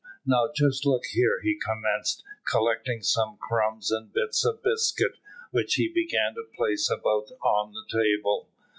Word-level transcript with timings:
"Now 0.25 0.49
just 0.51 0.83
look 0.83 1.05
here," 1.05 1.39
he 1.43 1.53
commenced, 1.53 2.23
collecting 2.43 3.03
some 3.03 3.37
crumbs 3.37 3.91
and 3.91 4.11
bits 4.11 4.43
of 4.43 4.63
biscuit, 4.63 5.17
which 5.51 5.75
he 5.75 5.87
began 5.87 6.33
to 6.33 6.43
place 6.57 6.89
about 6.89 7.29
on 7.43 7.73
the 7.73 7.85
table. 7.87 8.49